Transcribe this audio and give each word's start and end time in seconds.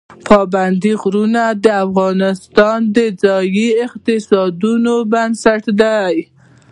پابندی 0.27 0.93
غرونه 1.01 1.43
د 1.63 1.65
افغانستان 1.85 2.79
د 2.95 2.97
ځایي 3.23 3.67
اقتصادونو 3.85 4.93
بنسټ 5.11 5.63
دی. 5.81 6.15